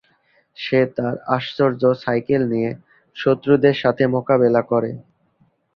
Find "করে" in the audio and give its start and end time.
4.71-4.91